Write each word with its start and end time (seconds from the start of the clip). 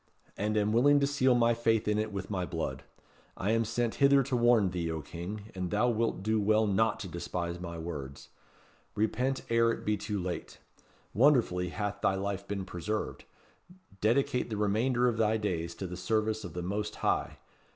"And 0.35 0.57
am 0.57 0.73
willing 0.73 0.99
to 1.01 1.05
seal 1.05 1.35
my 1.35 1.53
faith 1.53 1.87
in 1.87 1.99
it 1.99 2.11
with 2.11 2.31
my 2.31 2.43
blood. 2.43 2.81
I 3.37 3.51
am 3.51 3.63
sent 3.63 3.93
hither 4.01 4.23
to 4.23 4.35
warn 4.35 4.71
thee, 4.71 4.89
O 4.91 4.99
King, 4.99 5.51
and 5.53 5.69
thou 5.69 5.89
wilt 5.89 6.23
do 6.23 6.41
well 6.41 6.65
not 6.65 6.99
to 7.01 7.07
despise 7.07 7.59
my 7.59 7.77
words. 7.77 8.29
Repent 8.95 9.43
ere 9.47 9.69
it 9.71 9.85
be 9.85 9.97
too 9.97 10.19
late. 10.19 10.57
Wonderfully 11.13 11.69
hath 11.69 12.01
thy 12.01 12.15
life 12.15 12.47
been 12.47 12.65
preserved. 12.65 13.25
Dedicate 13.99 14.49
the 14.49 14.57
remainder 14.57 15.07
of 15.07 15.17
thy 15.17 15.37
days 15.37 15.75
to 15.75 15.85
the 15.85 15.95
service 15.95 16.43
of 16.43 16.53
the 16.55 16.63
Most 16.63 16.95
High. 16.95 17.37